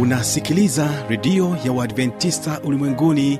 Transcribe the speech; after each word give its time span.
unasikiliza 0.00 0.88
redio 1.08 1.56
ya 1.64 1.72
uadventista 1.72 2.60
ulimwenguni 2.64 3.38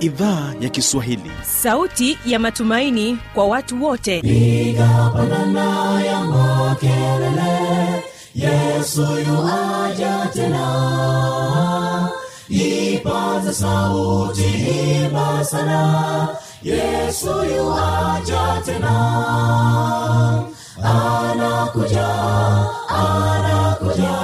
idhaa 0.00 0.52
ya 0.60 0.68
kiswahili. 0.68 1.30
Sauti 1.42 2.18
ya 2.26 2.38
matumaini 2.38 3.18
kwa 3.34 3.46
watu 3.46 3.84
wote. 3.84 4.18
Igapanana 4.18 6.02
ya 6.04 6.20
makelele 6.24 8.04
yesu 8.34 9.00
yuaja 9.02 10.28
tena. 10.34 12.08
Ipata 12.48 13.52
sauti 13.52 14.42
himba 14.42 15.44
sana 15.44 16.28
yesu 16.62 17.26
yuaja 17.56 18.62
tena. 18.64 18.94
Anakuja 20.82 22.08
anakuja 22.88 24.23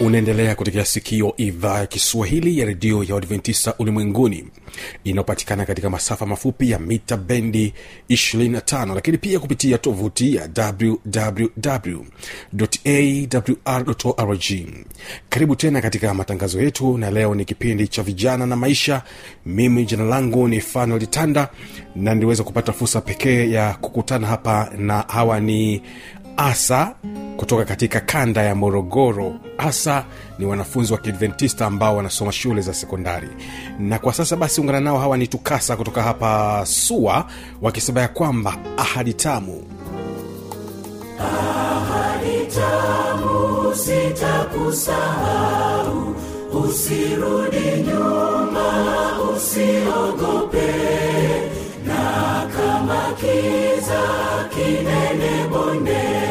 unaendelea 0.00 0.54
kutekea 0.54 0.84
sikio 0.84 1.34
idhaa 1.36 1.78
ya 1.78 1.86
kiswahili 1.86 2.58
ya 2.58 2.66
redio 2.66 3.04
ya 3.04 3.14
uadventista 3.14 3.74
ulimwenguni 3.78 4.44
inayopatikana 5.04 5.66
katika 5.66 5.90
masafa 5.90 6.26
mafupi 6.26 6.70
ya 6.70 6.78
mita 6.78 7.16
bendi 7.16 7.74
25 8.10 8.94
lakini 8.94 9.18
pia 9.18 9.38
kupitia 9.40 9.78
tovuti 9.78 10.34
ya 10.34 10.48
wwwawrorg 13.66 14.42
karibu 15.28 15.56
tena 15.56 15.80
katika 15.80 16.14
matangazo 16.14 16.60
yetu 16.62 16.98
na 16.98 17.10
leo 17.10 17.34
ni 17.34 17.44
kipindi 17.44 17.88
cha 17.88 18.02
vijana 18.02 18.46
na 18.46 18.56
maisha. 18.56 19.02
Mimi 19.46 19.84
jina 19.84 20.04
langu 20.04 20.48
ni 20.48 20.60
fanuel 20.60 21.06
tanda 21.06 21.48
na 21.96 22.14
niliweza 22.14 22.42
kupata 22.44 22.72
fursa 22.72 23.00
pekee 23.00 23.50
ya 23.50 23.74
kukutana 23.74 24.26
hapa 24.26 24.72
na 24.78 24.98
hawa 25.00 25.40
ni 25.40 25.82
asa 26.36 26.94
kutoka 27.36 27.64
katika 27.64 28.00
kanda 28.00 28.42
ya 28.42 28.54
morogoro. 28.54 29.34
Hasa 29.56 30.04
ni 30.38 30.46
wanafunzi 30.46 30.92
wa 30.92 30.98
kiadventista 30.98 31.66
ambao 31.66 31.96
wanasoma 31.96 32.32
shule 32.32 32.60
za 32.62 32.74
sekondari. 32.74 33.28
Na 33.78 33.98
kwa 33.98 34.12
sasa 34.12 34.36
basi 34.36 34.60
ungana 34.60 34.80
nao 34.80 34.98
hawa 34.98 35.16
ni 35.16 35.26
tukasa 35.26 35.76
kutoka 35.76 36.02
hapa 36.02 36.62
sua 36.66 37.26
wakisema 37.62 38.00
ya 38.00 38.08
kwamba 38.08 38.56
ahadi 38.76 39.14
tamu. 39.14 39.62
Ahadi 41.20 42.46
tamu 42.54 43.74
sitakusahau. 43.74 46.14
Usirudi 46.52 47.82
nyuma 47.88 49.18
usiogope. 49.36 50.74
Na 51.86 52.46
kama 52.56 53.12
kiza 53.20 54.02
kinene 54.54 55.46
bondeni 55.50 56.25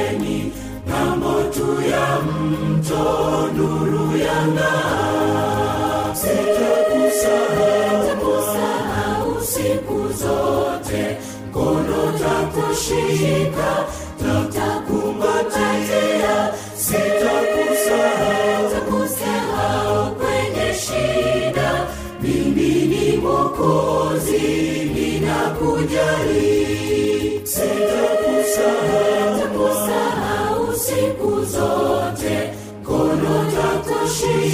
sitakusahau 8.16 9.42
siku 9.42 10.00
zote. 10.14 11.18
Mkono 11.50 12.12
takushika 12.20 13.72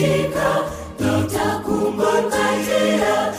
takushika 0.01 0.63
tutakumbatia 0.97 3.34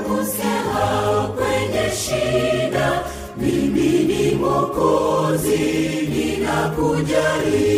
sitakusahau 0.00 1.32
kwenye 1.32 1.90
shida. 1.96 3.04
Mimi 3.36 3.88
ni 4.04 4.34
mokozi 4.34 5.58
ninakujali 6.10 7.69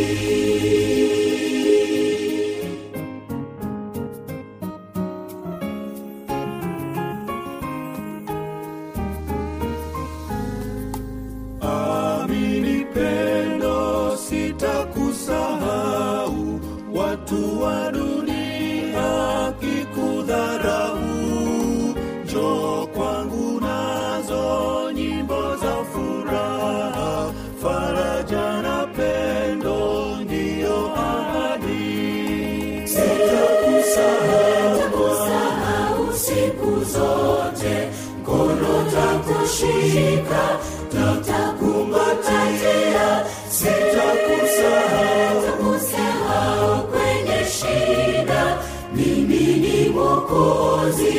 ni 50.33 50.39
mokozi 50.39 51.15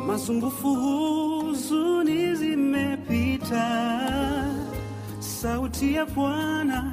masumbufu 0.07 0.75
huzuni 0.75 2.35
zimepita. 2.35 4.01
Sauti 5.19 5.93
ya 5.93 6.05
bwana 6.05 6.91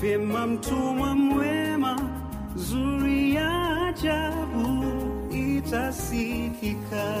vyema 0.00 0.46
mtumwa 0.46 1.14
mwema 1.14 2.00
zuri 2.56 3.34
ya 3.34 3.76
ajabu 3.86 4.84
itasikika. 5.30 7.14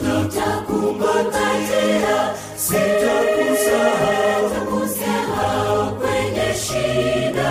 nitakumbatia 0.00 2.34
sitakusahau 2.56 4.44
kwenye 6.00 6.48
shida. 6.54 7.50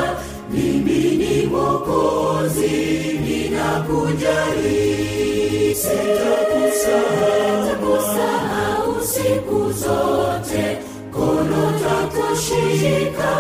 Mimi 0.50 1.02
ni 1.16 1.46
mwokozi 1.46 2.70
ninakujali 3.26 4.80
sitakusahau 5.76 7.31
zote 9.96 10.78
kono 11.14 11.72
takushika 11.80 13.32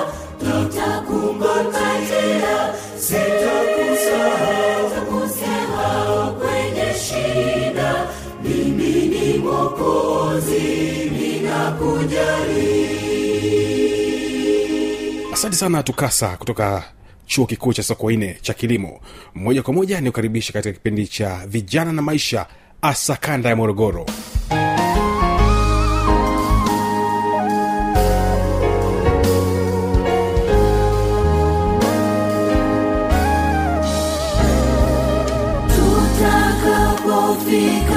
nitakumbatia 0.41 2.73
sitakusahau 5.11 6.35
kwenye 6.35 6.93
shida. 6.93 8.07
Mimi 8.43 9.07
ni 9.07 9.37
mokozi 9.37 10.59
ninakujali 11.11 12.87
asante 15.33 15.55
sana 15.55 15.83
tukasa 15.83 16.37
kutoka 16.37 16.83
chuo 17.25 17.45
kikuu 17.45 17.73
cha 17.73 17.83
sokoine 17.83 18.37
cha 18.41 18.53
kilimo. 18.53 18.99
Moja 19.35 19.61
kwa 19.63 19.73
moja 19.73 20.01
ni 20.01 20.11
katika 20.11 20.61
kipindi 20.61 21.07
cha 21.07 21.41
vijana 21.47 21.93
na 21.93 22.01
maisha 22.01 22.45
asa 22.81 23.15
kanda 23.15 23.49
ya 23.49 23.55
morogoro 23.55 24.05
be 37.51 37.90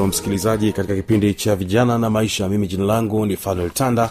tena 0.00 0.02
mpendo 0.02 0.02
wa 0.02 0.08
msikilizaji 0.08 0.72
katika 0.72 0.94
kipindi 0.96 1.34
cha 1.34 1.56
vijana 1.56 1.98
na 1.98 2.10
maisha. 2.10 2.48
Mimi 2.48 2.66
jina 2.66 2.84
langu 2.84 3.26
ni 3.26 3.36
fanuel 3.36 3.70
tanda 3.70 4.10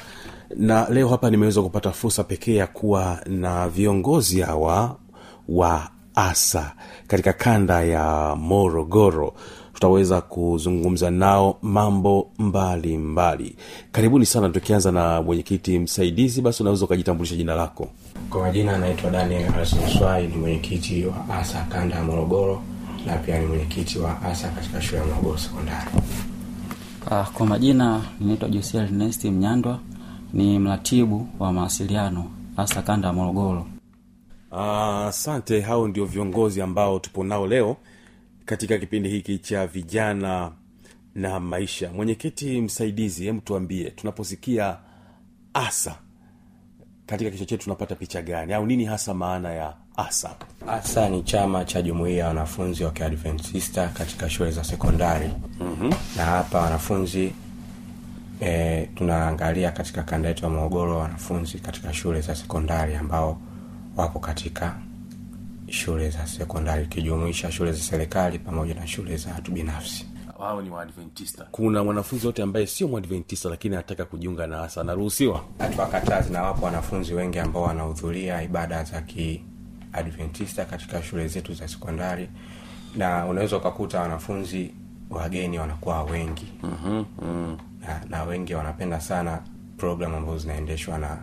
na 0.55 0.89
leo 0.89 1.07
hapa 1.07 1.29
nimeweza 1.29 1.61
kupata 1.61 1.91
fursa 1.91 2.23
pekee 2.23 2.55
ya 2.55 2.67
kuwa 2.67 3.19
na 3.25 3.69
viongozi 3.69 4.41
hawa 4.41 4.95
wa 5.47 5.89
asa 6.15 6.73
katika 7.07 7.33
kanda 7.33 7.83
ya 7.83 8.35
morogoro. 8.35 9.33
Tutaweza 9.73 10.21
kuzungumza 10.21 11.11
nao 11.11 11.57
mambo 11.61 12.31
mbalimbali. 12.39 12.97
Mbali. 12.97 13.55
karibuni 13.91 14.25
sana 14.25 14.49
tukianza 14.49 14.91
na 14.91 15.21
mwenyekiti 15.21 15.79
msaidizi 15.79 16.41
basi 16.41 16.63
unaweza 16.63 16.85
ukajitambulisha 16.85 17.35
jina 17.35 17.55
lako. 17.55 17.87
Kwa 18.29 18.41
majina 18.41 18.75
anaitwa 18.75 19.11
daniel 19.11 19.53
arasmswai 19.53 20.27
ni 20.27 20.35
mwenyekiti 20.37 21.05
wa 21.05 21.35
asa 21.39 21.63
kanda 21.69 21.95
ya 21.95 22.03
morogoro 22.03 22.61
na 23.09 23.17
pia 23.17 23.39
ni 23.39 23.45
mwenyekiti 23.45 23.99
wa 23.99 24.21
asa 24.21 24.49
katika 24.49 24.81
shule 24.81 24.97
ya 25.01 25.05
morogoro 25.07 25.37
sekondari. 25.37 25.89
Ah, 27.11 27.23
kwa 27.23 27.45
majina 27.45 28.01
ninaitwa 28.19 28.49
Josia 28.49 28.81
Ernest 28.83 29.25
Mnyandwa, 29.25 29.79
ni 30.33 30.59
mratibu 30.59 31.27
wa 31.39 31.53
mawasiliano 31.53 32.31
hasa 32.55 32.81
kanda 32.81 33.07
ya 33.07 33.13
Morogoro. 33.13 33.67
asante. 34.51 35.61
Hao 35.61 35.87
ndio 35.87 36.05
viongozi 36.05 36.61
ambao 36.61 36.99
tupo 36.99 37.23
nao 37.23 37.47
leo 37.47 37.77
katika 38.45 38.77
kipindi 38.77 39.09
hiki 39.09 39.37
cha 39.39 39.67
vijana 39.67 40.51
na 41.15 41.39
maisha. 41.39 41.91
Mwenyekiti 41.93 42.61
msaidizi 42.61 43.25
hem 43.25 43.39
tuambie 43.41 43.91
tunaposikia 43.91 44.77
asa 45.53 45.95
katika 47.05 47.31
kichwa 47.31 47.45
chetu 47.45 47.63
tunapata 47.63 47.95
picha 47.95 48.21
gani? 48.21 48.53
Au 48.53 48.65
nini 48.65 48.85
hasa 48.85 49.13
maana 49.13 49.53
ya 49.53 49.73
asa 50.07 50.35
asa 50.67 51.09
ni 51.09 51.23
chama 51.23 51.65
cha 51.65 51.81
jumuiya 51.81 52.17
ya 52.17 52.27
wanafunzi 52.27 52.83
wa 52.83 52.91
kiadventista 52.91 53.87
katika 53.87 54.29
shule 54.29 54.51
za 54.51 54.63
sekondari. 54.63 55.29
Mm-hmm. 55.59 55.93
na 56.17 56.25
hapa 56.25 56.59
wanafunzi 56.61 57.33
e, 58.41 58.85
tunaangalia 58.95 59.71
katika 59.71 60.03
kanda 60.03 60.29
yetu 60.29 60.43
ya 60.43 60.49
morogoro 60.49 60.97
wanafunzi 60.97 61.57
katika 61.59 61.93
shule 61.93 62.21
za 62.21 62.35
sekondari 62.35 62.95
ambao 62.95 63.41
wapo 63.97 64.19
katika 64.19 64.75
shule 65.67 66.09
za 66.09 66.27
sekondari 66.27 66.83
ikijumuisha 66.83 67.51
shule 67.51 67.71
za 67.71 67.79
serikali 67.79 68.39
pamoja 68.39 68.73
na 68.73 68.87
shule 68.87 69.17
za 69.17 69.33
watu 69.33 69.51
binafsi. 69.51 70.05
Wao 70.39 70.61
ni 70.61 70.69
waadventista. 70.69 71.45
Kuna 71.51 71.83
mwanafunzi 71.83 72.25
yote 72.25 72.41
ambaye 72.43 72.67
sio 72.67 72.87
mwadventista 72.87 73.49
lakini 73.49 73.75
anataka 73.75 74.05
kujiunga 74.05 74.47
na 74.47 74.61
asa 74.63 74.81
anaruhusiwa? 74.81 75.43
Hatuwakatazi 75.59 76.33
na 76.33 76.43
wapo 76.43 76.65
wanafunzi 76.65 77.13
wengi 77.13 77.39
ambao 77.39 77.63
wanahudhuria 77.63 78.41
ibada 78.43 78.83
za 78.83 79.01
kiadventista 79.93 80.65
katika 80.65 81.03
shule 81.03 81.27
zetu 81.27 81.53
za 81.53 81.67
sekondari 81.67 82.29
na 82.97 83.25
unaweza 83.25 83.57
ukakuta 83.57 83.99
wanafunzi 84.01 84.71
wageni 85.09 85.59
wanakuwa 85.59 86.03
wengi. 86.03 86.47
Mm-hmm, 86.63 87.05
mm. 87.21 87.57
Na, 87.87 88.01
na 88.09 88.23
wengi 88.23 88.53
wanapenda 88.53 89.01
sana 89.01 89.39
program 89.77 90.15
ambazo 90.15 90.37
zinaendeshwa 90.37 90.97
na 90.97 91.17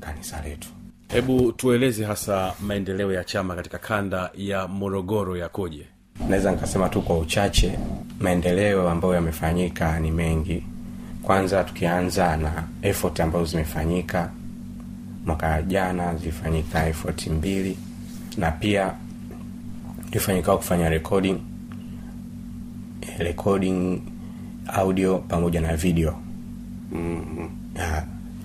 kanisa 0.00 0.42
letu. 0.42 0.68
Hebu 1.08 1.52
tueleze 1.52 2.04
hasa 2.04 2.54
maendeleo 2.60 3.12
ya 3.12 3.24
chama 3.24 3.54
katika 3.54 3.78
kanda 3.78 4.30
ya 4.34 4.68
morogoro 4.68 5.36
yakoje? 5.36 5.86
Naweza 6.28 6.50
nikasema 6.50 6.88
tu 6.88 7.02
kwa 7.02 7.18
uchache 7.18 7.78
maendeleo 8.20 8.90
ambayo 8.90 9.14
yamefanyika 9.14 10.00
ni 10.00 10.10
mengi. 10.10 10.64
Kwanza 11.22 11.64
tukianza 11.64 12.36
na 12.36 12.64
effort 12.82 13.20
ambazo 13.20 13.44
zimefanyika 13.44 14.30
mwaka 15.28 15.62
jana 15.62 16.14
zilifanyika 16.16 16.86
efoti 16.86 17.30
mbili 17.30 17.78
na 18.36 18.50
pia 18.50 18.94
tulifanikiwa 20.06 20.56
kufanya 20.56 20.88
recording 20.88 21.38
eh, 23.00 23.18
recording 23.18 24.02
audio 24.66 25.18
pamoja 25.18 25.60
na 25.60 25.76
video. 25.76 26.18
Mm-hmm. 26.92 27.48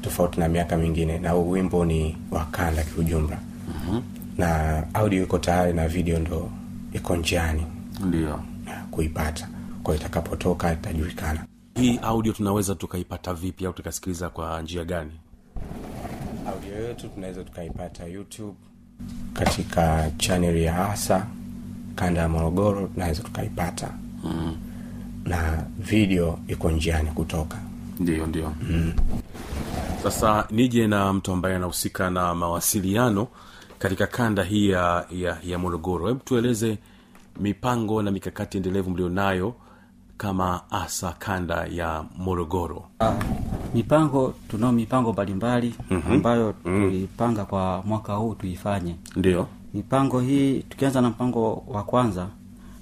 tofauti 0.02 0.40
na 0.40 0.50
miaka 0.50 0.78
mingine 0.78 1.20
na 1.20 1.30
huu 1.32 1.50
wimbo 1.52 1.86
ni 1.86 2.18
wakanda 2.32 2.84
kiujumla. 2.84 3.38
Mm-hmm. 3.68 4.02
na 4.38 4.84
audio 4.94 5.24
iko 5.24 5.38
tayari 5.38 5.74
na 5.74 5.88
video 5.88 6.20
ndo 6.20 6.52
iko 6.94 7.16
njiani. 7.16 7.64
Ndio. 8.06 8.40
Kuipata. 8.92 9.48
Kwa 9.84 9.96
itakapotoka 9.96 10.74
itajulikana. 10.74 11.46
Hii 11.76 11.98
audio 12.02 12.34
tunaweza 12.34 12.76
tukaipata 12.76 13.34
vipi 13.34 13.66
au 13.66 13.74
tukasikiliza 13.74 14.30
kwa 14.30 14.62
njia 14.62 14.86
gani 14.86 15.12
yetu 16.94 17.08
tunaweza 17.10 17.44
tukaipata 17.44 18.06
youtube 18.06 18.54
katika 19.34 20.12
chaneli 20.18 20.64
ya 20.64 20.90
asa 20.90 21.28
kanda 21.96 22.22
ya 22.22 22.30
morogoro 22.30 22.88
tunaweza 22.88 23.24
tukaipata 23.24 23.94
mm. 24.24 24.58
na 25.26 25.66
video 25.80 26.40
iko 26.48 26.72
njiani 26.72 27.10
kutoka 27.10 27.58
ndio 28.00 28.26
ndio 28.28 28.54
mm. 28.62 28.94
sasa 30.04 30.48
nije 30.52 30.88
na 30.88 31.14
mtu 31.14 31.32
ambaye 31.32 31.56
anahusika 31.56 32.10
na 32.10 32.36
mawasiliano 32.36 33.28
katika 33.80 34.08
kanda 34.08 34.44
hii 34.44 34.70
ya, 34.70 35.06
ya, 35.12 35.38
ya 35.44 35.60
morogoro 35.60 36.08
hebu 36.08 36.20
tueleze 36.20 36.78
mipango 37.40 38.02
na 38.02 38.12
mikakati 38.12 38.58
endelevu 38.58 38.90
mlionayo 38.90 39.56
kama 40.24 40.62
asa 40.72 41.12
kanda 41.20 41.68
ya 41.68 42.06
morogoro. 42.18 42.84
Ah, 43.00 43.14
mipango 43.76 44.34
tunao 44.48 44.72
mipango 44.72 45.14
mbalimbali 45.14 45.76
mm-hmm. 45.90 46.14
ambayo 46.14 46.54
tulipanga 46.54 47.46
kwa 47.46 47.84
mwaka 47.86 48.14
huu 48.16 48.36
tuifanye. 48.36 48.96
Ndio. 49.16 49.48
Mipango 49.74 50.20
hii 50.20 50.60
tukianza 50.60 51.02
na 51.02 51.10
mpango 51.10 51.64
wa 51.68 51.84
kwanza 51.84 52.28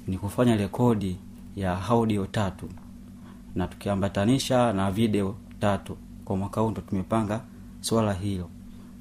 ni 0.07 0.17
kufanya 0.17 0.55
rekodi 0.55 1.17
ya 1.55 1.85
audio 1.89 2.25
tatu. 2.25 2.69
Na 3.55 3.67
tukiambatanisha 3.67 4.73
na 4.73 4.91
video 4.91 5.35
tatu. 5.59 5.97
Kwa 6.25 6.37
mwaka 6.37 6.61
huu 6.61 6.71
ndo 6.71 6.81
tumepanga 6.81 7.41
swala 7.79 8.13
hilo 8.13 8.49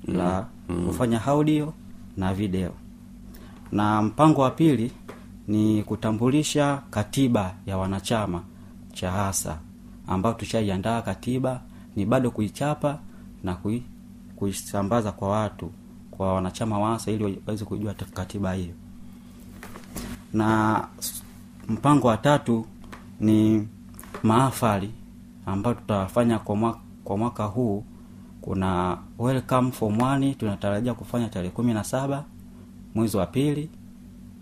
la 0.06 0.47
kufanya 0.87 1.25
audio 1.26 1.73
na 2.16 2.35
video. 2.35 2.70
Na 3.73 4.02
mpango 4.02 4.40
wa 4.40 4.50
pili 4.50 4.92
ni 5.50 5.83
kutambulisha 5.83 6.83
katiba 6.90 7.54
ya 7.66 7.78
wanachama 7.78 8.42
cha 8.92 9.11
hasa 9.11 9.59
ambayo 10.07 10.35
tushaiandaa 10.35 11.02
katiba 11.02 11.61
ni 11.97 12.07
bado 12.07 12.30
kuichapa 12.30 12.99
na 13.45 13.54
kui, 13.54 13.83
kuisambaza 14.37 15.12
kwa 15.12 15.28
watu 15.28 15.71
kwa 16.11 16.35
wanachama 16.35 16.78
wa 16.78 17.00
ili 17.07 17.25
waweze 17.47 17.64
kujua 17.64 17.95
katiba 17.95 18.52
hiyo. 18.52 18.75
Na 20.33 20.85
mpango 21.69 22.07
wa 22.09 22.16
tatu 22.16 22.66
ni 23.21 23.69
maafali 24.23 24.90
ambayo 25.47 25.75
tutafanya 25.75 26.38
kwa 26.38 26.57
mwaka, 26.57 26.78
kwa 27.04 27.16
mwaka 27.16 27.45
huu. 27.45 27.85
Kuna 28.40 28.99
welcome 29.19 29.71
for 29.71 29.90
mwani 29.92 30.35
tunatarajia 30.35 30.95
kufanya 30.95 31.28
tarehe 31.28 31.50
kumi 31.52 31.75
na 31.75 31.85
saba 31.85 32.25
mwezi 32.95 33.16
wa 33.16 33.26
pili 33.26 33.71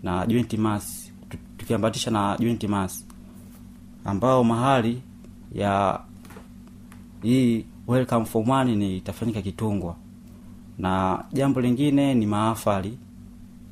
na 0.03 0.25
joint 0.27 0.53
mass 0.53 1.11
tukiambatisha 1.57 2.11
na 2.11 2.37
joint 2.39 2.63
mass 2.63 3.05
ambao 4.05 4.43
mahali 4.43 5.01
ya 5.53 5.99
hii 7.21 7.65
welcome 7.87 8.25
form 8.25 8.49
one 8.49 8.75
ni 8.75 8.97
itafanyika 8.97 9.41
kitungwa. 9.41 9.95
Na 10.77 11.23
jambo 11.33 11.61
lingine 11.61 12.13
ni 12.13 12.25
maafali 12.25 12.97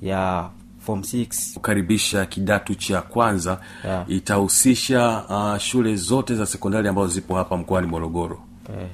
ya 0.01 0.49
form 0.79 0.99
6 0.99 1.53
kukaribisha 1.53 2.25
kidatu 2.25 2.75
cha 2.75 3.01
kwanza 3.01 3.61
Yeah. 3.85 4.05
itahusisha 4.11 5.23
uh, 5.29 5.57
shule 5.57 5.95
zote 5.95 6.35
za 6.35 6.45
sekondari 6.45 6.87
ambazo 6.87 7.07
zipo 7.07 7.35
hapa 7.35 7.57
mkoani 7.57 7.87
morogoro. 7.87 8.39
Eh, 8.79 8.87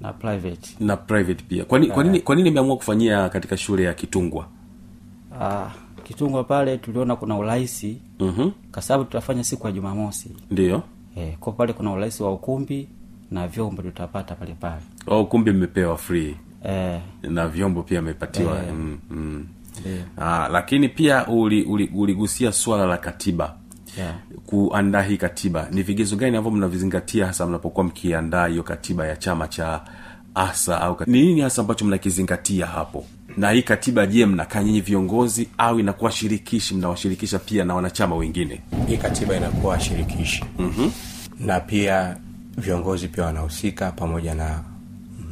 na 0.00 0.12
private. 0.12 0.76
Na 0.80 0.96
private 0.96 1.44
pia. 1.48 1.64
Kwa 1.64 1.78
nini 1.78 1.92
kwa 1.92 2.04
nini 2.04 2.20
kwa 2.20 2.36
nini 2.36 2.48
imeamua 2.48 2.76
kufanyia 2.76 3.28
katika 3.28 3.56
shule 3.56 3.82
ya 3.82 3.94
kitungwa? 3.94 4.46
Ah, 5.40 5.70
kitungwa 6.04 6.44
pale 6.44 6.78
tuliona 6.78 7.16
kuna 7.16 7.36
urahisi 7.38 7.98
mm-hmm. 8.20 8.52
kwa 8.72 8.82
sababu 8.82 9.04
tutafanya 9.04 9.44
siku 9.44 9.66
ya 9.66 9.72
jumamosi. 9.72 10.30
Ndio. 10.50 10.82
Eh, 11.16 11.36
kwa 11.40 11.52
pale 11.52 11.72
kuna 11.72 11.92
urahisi 11.92 12.22
wa 12.22 12.32
ukumbi 12.32 12.88
na 13.30 13.48
vyombo 13.48 13.82
tutapata 13.82 14.34
pale 14.34 14.54
pale. 14.60 14.82
Au 15.06 15.20
ukumbi 15.22 15.50
mmepewa 15.52 15.96
free. 15.96 16.36
Eh, 16.64 17.00
na 17.22 17.48
vyombo 17.48 17.82
pia 17.82 17.98
amepatiwa 17.98 18.58
Eh. 18.62 18.72
mm, 18.74 18.98
mm. 19.10 19.46
Ah, 20.18 20.48
lakini 20.52 20.88
pia 20.88 21.26
uligusia 21.26 21.92
uli, 22.02 22.14
uli 22.14 22.52
swala 22.52 22.86
la 22.86 22.96
katiba. 22.96 23.56
Yeah. 23.98 24.14
kuandaa 24.46 25.02
hii 25.02 25.16
katiba. 25.16 25.68
Ni 25.70 25.82
vigezo 25.82 26.16
gani 26.16 26.36
ambavyo 26.36 26.58
mnavizingatia 26.58 27.26
hasa 27.26 27.46
mnapokuwa 27.46 27.84
mkiandaa 27.84 28.46
hiyo 28.46 28.62
katiba 28.62 29.06
ya 29.06 29.16
chama 29.16 29.48
cha 29.48 29.80
asa 30.34 30.80
au 30.80 30.94
kat- 30.94 31.10
ni 31.10 31.22
nini 31.22 31.40
hasa 31.40 31.62
ambacho 31.62 31.84
mnakizingatia 31.84 32.66
hapo 32.66 33.04
na 33.36 33.50
hii 33.50 33.62
katiba 33.62 34.06
je 34.06 34.26
mnakaa 34.26 34.62
nyinyi 34.62 34.80
viongozi 34.80 35.48
au 35.58 35.80
inakuwa 35.80 36.10
shirikishi 36.10 36.74
mnawashirikisha 36.74 37.38
pia 37.38 37.64
na 37.64 37.74
wanachama 37.74 38.16
wengine 38.16 38.60
hii 38.88 38.96
katiba 38.96 39.36
inakuwa 39.36 39.80
shirikishi 39.80 40.44
mm-hmm. 40.58 40.92
na 41.46 41.60
pia 41.60 42.16
viongozi 42.58 43.08
pia 43.08 43.24
wanahusika 43.24 43.90
pamoja 43.92 44.34
na 44.34 44.60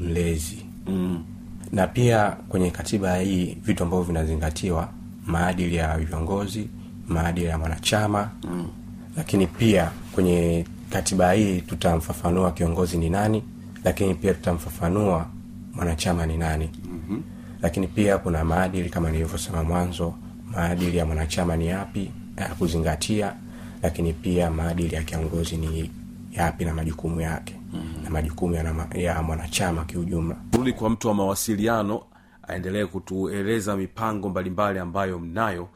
mlezi 0.01 0.65
mm. 0.87 1.25
na 1.73 1.87
pia 1.87 2.31
kwenye 2.31 2.71
katiba 2.71 3.17
hii 3.17 3.57
vitu 3.65 3.83
ambavyo 3.83 4.05
vinazingatiwa 4.05 4.89
maadili 5.27 5.77
ya 5.77 5.99
viongozi 5.99 6.69
maadili 7.09 7.47
ya 7.47 7.59
mwanachama 7.59 8.31
mm. 8.45 8.69
lakini 9.17 9.47
pia 9.47 9.91
kwenye 10.13 10.65
katiba 10.91 11.33
hii 11.33 11.61
tutamfafanua 11.61 12.53
kiongozi 12.53 12.99
ni 12.99 13.11
nani 13.11 13.43
lakini 13.85 14.15
pia 14.15 14.35
tutamfafanua 14.35 15.27
mwanachama 15.75 16.27
ni 16.27 16.37
nani 16.37 16.71
mm-hmm. 16.85 17.23
Lakini 17.63 17.87
pia 17.89 18.19
kuna 18.19 18.45
maadili 18.45 18.91
kama 18.91 19.11
nilivyosema 19.11 19.65
mwanzo 19.65 20.15
maadili 20.53 20.97
ya 20.97 21.07
mwanachama 21.07 21.57
ni 21.57 21.67
yapi 21.69 22.11
ya 22.37 22.49
kuzingatia. 22.49 23.35
Lakini 23.83 24.13
pia 24.13 24.51
maadili 24.51 24.95
ya 24.95 25.03
kiongozi 25.03 25.57
ni 25.57 25.91
yapi 26.33 26.65
na 26.65 26.75
majukumu 26.75 27.21
yake. 27.21 27.55
Mm-hmm. 27.73 28.05
na 28.05 28.11
majukumu 28.11 28.55
ya, 28.55 28.75
ya 28.95 29.23
mwanachama 29.23 29.85
kiujumla. 29.85 30.37
Rudi 30.53 30.73
kwa 30.73 30.91
mtu 30.91 31.09
wa 31.09 31.15
mawasiliano 31.15 32.03
aendelee 32.49 32.85
kutueleza 32.87 33.77
mipango 33.77 34.29
mbalimbali 34.29 34.79
ambayo 34.79 35.19
mnayo 35.19 35.69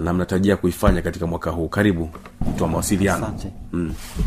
na 0.00 0.12
mnatarajia 0.12 0.56
kuifanya 0.56 1.02
katika 1.02 1.26
mwaka 1.26 1.50
huu. 1.50 1.68
Karibu 1.68 2.10
mtu 2.54 2.62
wa 2.62 2.68
mawasiliano. 2.70 3.26
Asante. 3.26 3.52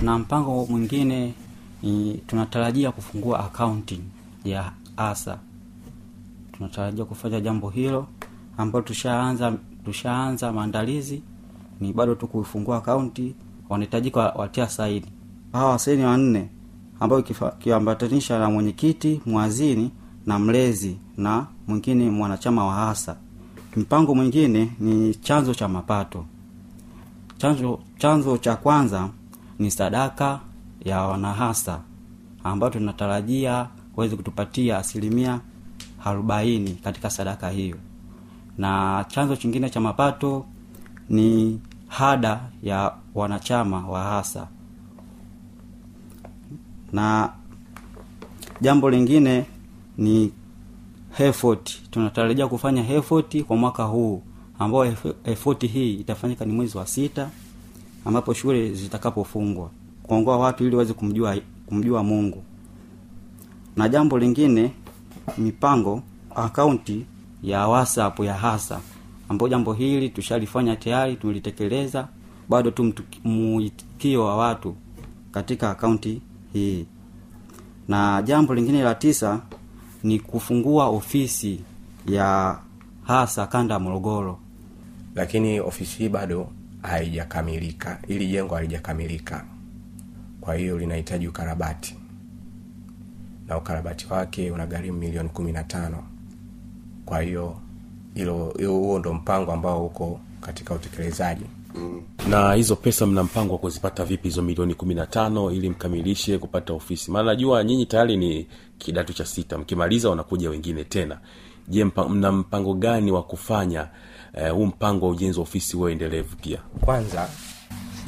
na 0.02 0.18
mpango 0.20 0.66
mwingine 0.70 1.34
ni 1.84 2.22
tunatarajia 2.28 2.92
kufungua 2.92 3.40
akaunti 3.46 4.02
ya 4.46 4.72
asa 4.98 5.38
tunatarajia 6.58 7.06
kufanya 7.06 7.40
jambo 7.42 7.70
hilo 7.70 8.08
ambalo 8.58 8.86
tushaanza 8.86 9.54
tushaanza 9.86 10.52
maandalizi 10.52 11.22
ni 11.80 11.94
bado 11.94 12.16
tu 12.16 12.28
kuifungua 12.28 12.78
akaunti 12.78 13.36
wanahitajika 13.70 14.20
watia 14.20 14.68
saini. 14.70 15.06
Hawa 15.54 15.70
wasaini 15.72 16.04
wanne 16.04 16.50
ikifa- 17.02 17.54
ikiambatanisha 17.60 18.40
na 18.40 18.50
mwenyekiti 18.50 19.22
mwazini 19.26 19.92
na 20.26 20.40
mlezi 20.40 20.98
na 21.18 21.48
mwingine 21.68 22.10
mwanachama 22.10 22.66
wa 22.66 22.74
hasa. 22.74 23.16
Mpango 23.78 24.16
mwingine 24.16 24.72
ni 24.80 25.16
chanzo 25.16 25.54
cha 25.54 25.68
mapato. 25.68 26.26
Chanzo 27.38 27.80
chanzo 27.98 28.38
cha 28.38 28.56
kwanza 28.56 29.10
ni 29.60 29.72
sadaka 29.72 30.40
ya 30.86 31.02
wanahasa 31.02 31.80
ambayo 32.44 32.74
tunatarajia 32.74 33.68
waweze 33.96 34.16
kutupatia 34.16 34.78
asilimia 34.78 35.40
arobaini 36.06 36.72
katika 36.72 37.10
sadaka 37.10 37.50
hiyo. 37.50 37.78
Na 38.58 39.06
chanzo 39.08 39.36
chingine 39.36 39.70
cha 39.70 39.80
mapato 39.80 40.46
ni 41.10 41.60
hada 41.88 42.40
ya 42.64 42.94
wanachama 43.16 43.88
wa 43.88 44.04
hasa. 44.04 44.48
Na 46.94 47.32
jambo 48.62 48.90
lingine 48.90 49.46
ni 49.98 50.32
effort. 51.20 51.90
Tunatarajia 51.92 52.48
kufanya 52.48 52.90
effort 52.90 53.44
kwa 53.44 53.56
mwaka 53.58 53.84
huu 53.84 54.22
ambao 54.60 54.86
eff- 54.86 55.14
effort 55.24 55.66
hii 55.68 55.94
itafanyika 55.94 56.46
ni 56.46 56.54
mwezi 56.54 56.78
wa 56.78 56.88
sita 56.88 57.30
ambapo 58.06 58.34
shule 58.34 58.74
zitakapofungwa. 58.74 59.70
Kuongoa 60.04 60.38
watu 60.38 60.66
ili 60.66 60.76
waweze 60.76 60.94
kumjua 60.94 61.38
kumjua 61.66 62.04
mungu. 62.04 62.44
Na 63.76 63.90
jambo 63.90 64.18
lingine 64.20 64.72
mipango 65.38 66.04
akaunti 66.36 67.06
ya 67.44 67.68
whatsapp 67.68 68.20
ya 68.20 68.34
hasa. 68.34 68.80
Ambayo 69.30 69.50
jambo 69.50 69.74
hili 69.74 70.10
tushalifanya 70.10 70.76
tayari 70.76 71.16
tulitekeleza 71.16 72.08
bado 72.50 72.72
tu 72.72 72.94
mwitikio 73.24 74.26
wa 74.26 74.38
watu 74.38 74.76
katika 75.32 75.70
akaunti 75.72 76.22
hii. 76.54 76.86
Na 77.88 78.22
jambo 78.22 78.54
lingine 78.56 78.84
la 78.84 78.96
tisa 78.96 79.42
ni 80.04 80.20
kufungua 80.20 80.86
ofisi 80.88 81.60
ya 82.08 82.58
hasa 83.04 83.48
kanda 83.48 83.74
ya 83.74 83.80
morogoro. 83.80 84.40
Lakini 85.16 85.60
ofisi 85.60 85.98
hii 85.98 86.10
bado 86.10 86.48
haijakamilika. 86.82 88.00
Ili 88.08 88.28
jengo 88.28 88.56
halijakamilika. 88.56 89.46
Kwa 90.42 90.56
hiyo 90.56 90.78
linahitaji 90.80 91.28
ukarabati 91.28 91.96
na 93.48 93.58
ukarabati 93.58 94.08
wake 94.10 94.52
unagharimu 94.52 94.98
milioni 95.00 95.30
kumi 95.30 95.52
na 95.52 95.64
tano. 95.64 96.04
Kwa 97.06 97.22
hiyo 97.22 97.56
huo 98.68 99.00
ndo 99.00 99.14
mpango 99.14 99.52
ambao 99.52 99.86
uko 99.86 100.20
katika 100.42 100.74
utekelezaji. 100.74 101.46
Na 102.30 102.54
hizo 102.54 102.76
pesa 102.76 103.06
mna 103.06 103.24
mpango 103.24 103.54
wa 103.54 103.60
kuzipata 103.60 104.06
vipi 104.06 104.28
hizo 104.28 104.42
milioni 104.42 104.74
kumi 104.74 104.94
na 104.96 105.06
tano 105.06 105.52
ili 105.52 105.70
mkamilishe 105.70 106.38
kupata 106.38 106.74
ofisi? 106.74 107.12
Maana 107.12 107.26
najua 107.26 107.64
nyinyi 107.64 107.86
tayari 107.86 108.18
ni 108.18 108.48
kidato 108.78 109.14
cha 109.14 109.26
sita. 109.26 109.58
Mkimaliza 109.58 110.10
wanakuja 110.10 110.50
wengine 110.50 110.84
tena. 110.84 111.18
Je 111.68 111.84
mpa, 111.86 112.10
mna 112.10 112.32
mpango 112.32 112.74
gani 112.74 113.12
wa 113.12 113.24
kufanya 113.24 113.88
huu 114.52 114.62
uh, 114.62 114.68
mpango 114.68 115.06
wa 115.06 115.12
ujenzi 115.12 115.40
wa 115.40 115.44
ofisi 115.44 115.78
huo 115.78 115.90
endelevu 115.90 116.36
pia? 116.36 116.58
Kwanza 116.82 117.30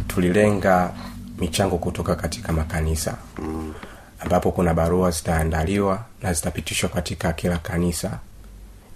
tulilenga 0.07 0.93
michango 1.39 1.77
kutoka 1.77 2.15
katika 2.15 2.53
makanisa. 2.53 3.11
mm. 3.11 3.26
Ambapo 4.19 4.51
kuna 4.51 4.73
barua 4.73 5.11
zitaandaliwa 5.11 6.05
na 6.21 6.33
zitapitishwa 6.33 6.89
katika 6.89 7.33
kila 7.33 7.57
kanisa 7.57 8.19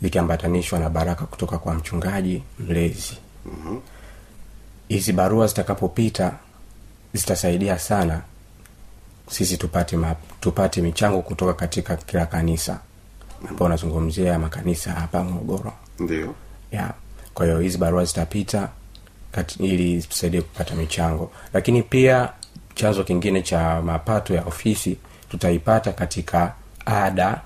zikiambatanishwa 0.02 0.80
na 0.80 0.90
baraka 0.90 1.26
kutoka 1.26 1.58
kwa 1.58 1.74
mchungaji 1.74 2.44
mlezi. 2.60 3.18
Hizi 4.88 5.12
mm-hmm. 5.12 5.16
barua 5.16 5.48
zitakapopita 5.48 6.34
zitasaidia 7.14 7.80
sana 7.80 8.22
sisi 9.30 9.58
tupate 9.58 9.98
ma, 9.98 10.16
tupate 10.40 10.82
michango 10.82 11.22
kutoka 11.22 11.54
katika 11.54 11.96
kila 11.98 12.26
kanisa. 12.26 12.80
Ambao 13.50 13.66
unazungumzia 13.66 14.40
makanisa 14.40 14.92
hapa 14.92 15.24
morogoro. 15.24 15.74
Ndio. 16.00 16.36
Yeah. 16.72 16.94
kwa 17.34 17.46
hiyo 17.46 17.60
hizi 17.60 17.78
barua 17.78 18.06
zitapita 18.06 18.70
kati, 19.32 19.64
ili 19.66 20.04
tusaidie 20.04 20.42
kupata 20.42 20.76
michango. 20.76 21.32
Lakini 21.54 21.84
pia 21.84 22.30
chanzo 22.76 23.04
kingine 23.04 23.42
cha 23.42 23.82
mapato 23.82 24.34
ya 24.34 24.44
ofisi 24.46 24.98
tutaipata 25.32 25.92
katika 25.94 26.54
ada 26.86 27.42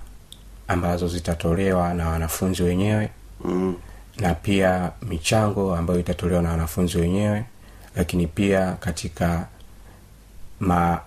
ambazo 0.67 1.07
zitatolewa 1.07 1.93
na 1.93 2.09
wanafunzi 2.09 2.63
wenyewe 2.63 3.09
mm. 3.43 3.75
na 4.19 4.33
pia 4.33 4.91
michango 5.01 5.75
ambayo 5.75 5.99
itatolewa 5.99 6.41
na 6.41 6.49
wanafunzi 6.49 6.97
wenyewe 6.97 7.45
lakini 7.95 8.27
pia 8.27 8.71
katika 8.71 9.47
ma 10.59 10.99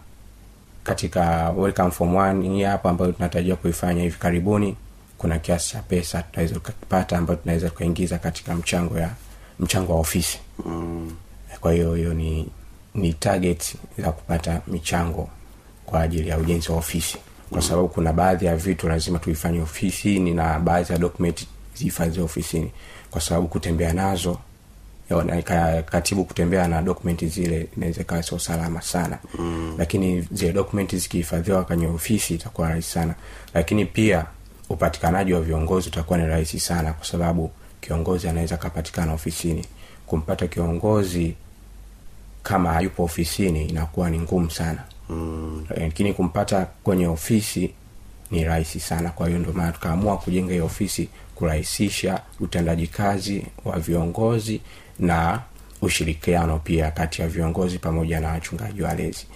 katika 0.84 1.50
welcome 1.50 1.90
form 1.90 2.16
one 2.16 2.48
hii 2.48 2.62
hapa 2.62 2.90
ambayo 2.90 3.12
tunatarajia 3.12 3.56
kuifanya 3.56 4.02
hivi 4.02 4.16
karibuni 4.18 4.76
kuna 5.18 5.38
kiasi 5.38 5.70
cha 5.70 5.82
pesa 5.82 6.22
tunaweza 6.22 6.54
tukakipata 6.54 7.18
ambayo 7.18 7.38
tunaweza 7.38 7.68
tukaingiza 7.70 8.18
katika 8.18 8.54
mchango 8.54 8.98
ya 8.98 9.10
mchango 9.60 9.92
wa 9.94 10.00
ofisi 10.00 10.38
Mm. 10.66 11.16
kwa 11.60 11.72
hiyo 11.72 11.94
hiyo 11.94 12.14
ni 12.14 12.48
ni 12.94 13.12
target 13.14 13.76
za 13.98 14.12
kupata 14.12 14.60
michango 14.66 15.28
kwa 15.90 16.00
ajili 16.00 16.28
ya 16.28 16.38
ujenzi 16.38 16.72
wa 16.72 16.78
ofisi. 16.78 17.18
Kwa 17.50 17.62
sababu 17.62 17.88
kuna 17.88 18.12
baadhi 18.12 18.46
ya 18.46 18.56
vitu 18.56 18.88
lazima 18.88 19.18
tuifanye 19.18 19.60
ofisini 19.60 20.34
na 20.34 20.58
baadhi 20.58 20.92
ya 20.92 20.98
dokumenti 20.98 21.48
zihifadhiwe 21.74 22.24
ofisini. 22.24 22.70
Kwa 23.10 23.20
sababu 23.20 23.48
kutembea 23.48 23.92
nazo 23.92 24.38
ya- 25.10 25.24
na- 25.24 25.42
ka- 25.42 25.82
katibu 25.82 26.24
kutembea 26.24 26.68
na 26.68 26.82
dokumenti 26.82 27.26
zile 27.28 27.68
inaweza 27.76 28.00
ikawa 28.00 28.22
sio 28.22 28.38
salama 28.38 28.82
sana. 28.82 29.18
Mm. 29.38 29.74
lakini 29.78 30.28
zile 30.32 30.52
dokumenti 30.52 30.98
zikihifadhiwa 30.98 31.64
kwenye 31.64 31.86
ofisi 31.86 32.34
itakuwa 32.34 32.68
rahisi 32.68 32.90
sana. 32.90 33.14
Lakini 33.54 33.84
pia 33.86 34.26
upatikanaji 34.68 35.32
wa 35.32 35.40
viongozi 35.40 35.88
utakuwa 35.88 36.18
ni 36.18 36.26
rahisi 36.26 36.60
sana 36.60 36.92
kwa 36.92 37.06
sababu 37.06 37.50
kiongozi 37.80 38.28
anaweza 38.28 38.54
akapatikana 38.54 39.12
ofisini. 39.12 39.64
Kumpata 40.06 40.46
kiongozi 40.46 41.34
kama 42.42 42.72
hayupo 42.72 43.04
ofisini 43.04 43.64
inakuwa 43.66 44.10
ni 44.10 44.18
ngumu 44.20 44.50
sana 44.50 44.82
Mm. 45.08 45.66
lakini 45.70 46.12
kumpata 46.14 46.66
kwenye 46.84 47.06
ofisi 47.06 47.74
ni 48.30 48.44
rahisi 48.44 48.80
sana. 48.80 49.10
Kwa 49.10 49.26
hiyo 49.28 49.38
ndio 49.38 49.52
maana 49.52 49.72
tukaamua 49.72 50.16
kujenga 50.18 50.52
hiyo 50.52 50.66
ofisi 50.66 51.08
kurahisisha 51.34 52.22
utendaji 52.40 52.86
kazi 52.86 53.46
wa 53.64 53.78
viongozi 53.80 54.60
na 54.98 55.42
ushirikiano 55.82 56.58
pia 56.58 56.90
kati 56.90 57.22
ya 57.22 57.28
viongozi 57.28 57.78
pamoja 57.78 58.20
na 58.20 58.28
wachungaji 58.28 58.82
walezi. 58.82 59.26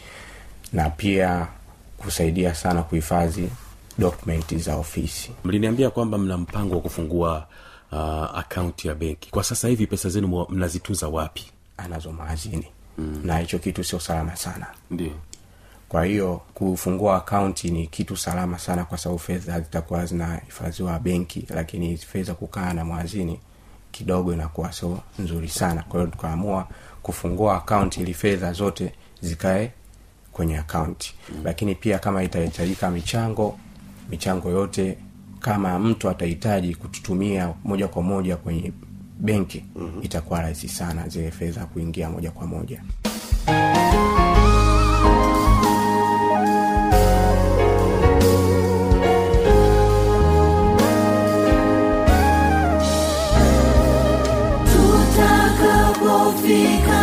Na 0.73 0.91
pia 0.91 1.47
kusaidia 1.99 2.55
sana 2.55 2.83
kuhifadhi 2.83 3.49
dokumenti 3.99 4.59
za 4.59 4.76
ofisi. 4.76 5.31
Mliniambia 5.45 5.91
kwamba 5.91 6.19
mna 6.19 6.38
mpango 6.38 6.75
wa 6.75 6.81
kufungua 6.81 7.47
uh, 7.93 7.99
akaunti 8.38 8.88
ya 8.88 8.95
benki. 8.95 9.31
Kwa 9.31 9.45
sasa 9.45 9.69
hivi 9.69 9.87
pesa 9.87 10.09
zenu 10.09 10.47
mnazitunza 10.49 11.09
wapi? 11.09 11.45
Anazo 11.76 12.12
maazini 12.12 12.67
mm. 12.99 13.21
na 13.25 13.38
hicho 13.38 13.59
kitu 13.59 13.85
sio 13.85 14.00
salama 14.00 14.37
sana. 14.37 14.67
Ndio 14.91 15.12
kwa 15.93 16.05
hiyo 16.05 16.41
kufungua 16.55 17.17
akaunti 17.17 17.71
ni 17.71 17.87
kitu 17.87 18.17
salama 18.17 18.59
sana 18.59 18.85
kwa 18.85 18.99
sababu 18.99 19.19
fedha 19.19 19.61
zitakuwa 19.61 20.07
zinahifadhiwa 20.07 20.99
benki 20.99 21.47
lakini 21.55 21.97
fedha 21.97 22.35
kukaa 22.35 22.73
na 22.73 22.85
mwazini 22.85 23.41
kidogo 23.91 24.33
inakuwa 24.33 24.73
sio 24.73 24.99
nzuri 25.19 25.49
sana 25.49 25.83
kwa 25.83 26.01
hiyo 26.01 26.13
tukaamua 26.13 26.69
kufungua 27.03 27.57
akaunti 27.57 28.01
ili 28.01 28.15
fedha 28.15 28.53
zote 28.53 28.93
zikae 29.21 29.73
kwenye 30.33 30.59
akaunti 30.59 31.15
lakini 31.45 31.75
pia 31.75 31.99
kama 31.99 32.23
itahitajika 32.23 32.91
michango 32.91 33.59
michango 34.11 34.51
yote 34.51 34.99
kama 35.41 35.79
mtu 35.79 36.11
atahitaji 36.11 36.75
kututumia 36.75 37.55
moja 37.65 37.89
kwa 37.89 38.03
moja 38.03 38.37
kwenye 38.37 38.73
benki 39.21 39.65
mm-hmm. 39.77 40.03
itakuwa 40.03 40.41
rahisi 40.43 40.69
sana 40.69 41.09
zile 41.09 41.31
fedha 41.31 41.67
kuingia 41.67 42.11
moja 42.11 42.31
kwa 42.31 42.47
moja 42.47 42.83
tutakapofika 43.47 44.22
mbinguni 56.43 57.01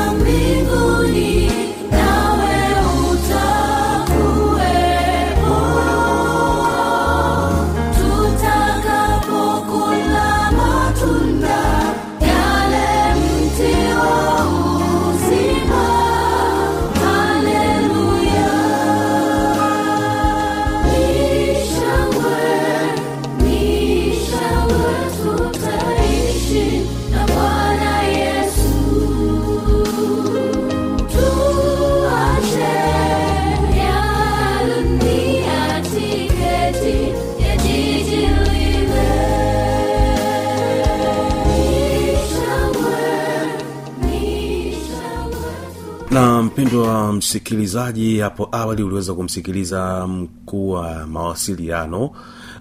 wa 47.10 47.16
msikilizaji 47.16 48.20
hapo 48.20 48.50
awali 48.52 48.84
uliweza 48.84 49.14
kumsikiliza 49.14 50.08
mkuu 50.08 50.70
wa 50.70 51.08
mawasiliano 51.08 52.12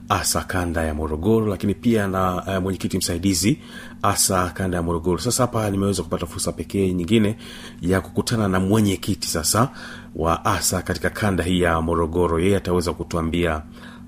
asa 0.09 0.41
kanda 0.45 0.85
ya 0.85 0.95
morogoro 0.95 1.47
lakini 1.47 1.75
pia 1.75 2.07
na 2.09 2.35
uh, 2.37 2.63
mwenyekiti 2.63 2.99
msaidizi 2.99 3.59
asa 4.03 4.49
kanda 4.51 4.77
ya 4.77 4.83
morogoro. 4.83 5.19
Sasa 5.19 5.43
hapa 5.43 5.71
nimeweza 5.71 6.03
kupata 6.03 6.27
fursa 6.27 6.53
pekee 6.53 6.93
nyingine 6.93 7.37
ya 7.83 8.01
kukutana 8.01 8.49
na 8.49 8.61
mwenyekiti 8.61 9.29
sasa 9.29 9.69
wa 10.17 10.45
asa 10.45 10.83
katika 10.83 11.11
kanda 11.11 11.45
hii 11.45 11.61
ya 11.61 11.81
morogoro. 11.81 12.41
Yeye 12.41 12.57
ataweza 12.57 12.93
kutuambia 12.93 13.63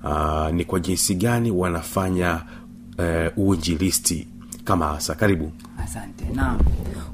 uh, 0.05 0.50
ni 0.50 0.64
kwa 0.64 0.81
jinsi 0.81 1.14
gani 1.14 1.50
wanafanya 1.50 2.42
uh, 2.98 3.48
uinjilisti 3.48 4.29
kama 4.70 4.90
asa. 4.90 5.14
Karibu. 5.14 5.52
Asante. 5.85 6.24
Naam. 6.35 6.59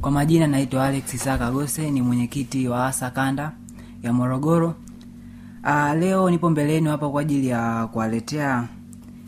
Kwa 0.01 0.11
majina 0.11 0.47
naitwa 0.47 0.85
alex 0.87 1.15
isaka 1.15 1.51
gose 1.51 1.91
ni 1.91 2.03
mwenyekiti 2.03 2.69
wa 2.69 2.87
asa 2.87 3.11
kanda 3.11 3.53
ya 4.03 4.13
morogoro. 4.13 4.75
Aa, 5.65 5.95
leo 5.95 6.31
nipo 6.31 6.51
mbeleni 6.51 6.89
hapa 6.89 7.09
kwa 7.09 7.21
ajili 7.21 7.49
ya 7.49 7.87
kuwaletea 7.87 8.65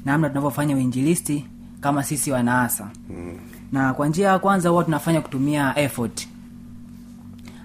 namna 0.05 0.29
tunavyofanya 0.29 0.77
uinjilisti 0.77 1.47
kama 1.81 2.03
sisi 2.03 2.31
wanaasa 2.31 2.91
mm. 3.11 3.39
na 3.73 3.95
kwa 3.95 4.09
njia 4.09 4.29
ya 4.29 4.39
kwanza 4.39 4.69
huwa 4.69 4.85
tunafanya 4.85 5.21
kutumia 5.21 5.79
effort. 5.79 6.29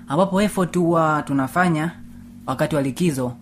Ambapo 0.07 0.41
effort 0.41 0.77
huwa 0.77 1.23
tunafanya 1.27 1.91
wakati 2.45 2.75
wa 2.75 2.81
likizo. 2.81 3.33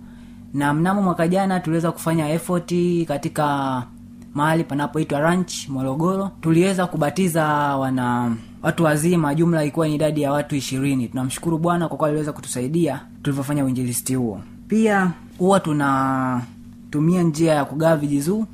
Na 0.54 0.74
mnamo 0.74 1.02
mwaka 1.02 1.28
jana 1.28 1.60
tuliweza 1.60 1.92
kufanya 1.92 2.30
effort 2.30 2.74
katika 3.08 3.84
mahali 4.34 4.64
panapoitwa 4.64 5.20
ranch 5.20 5.70
morogoro. 5.70 6.32
Tuliweza 6.42 6.88
kubatiza 6.88 7.46
wana 7.78 8.36
watu 8.64 8.84
wazima 8.84 9.36
jumla 9.36 9.62
ilikuwa 9.64 9.88
ni 9.88 9.96
idadi 9.96 10.22
ya 10.22 10.32
watu 10.32 10.56
ishirini. 10.56 11.08
Tunamshukuru 11.08 11.58
bwana 11.58 11.88
kwa 11.88 11.98
kuwa 11.98 12.10
aliweza 12.10 12.34
kutusaidia 12.34 13.00
tulivyofanya 13.24 13.66
uinjilisti 13.66 14.16
huo. 14.16 14.42
Pia 14.68 15.12
huwa 15.38 15.60
tunatumia 15.60 17.24
njia 17.24 17.54
ya 17.54 17.66
kugawa 17.66 17.98
vijizuu 17.98 18.46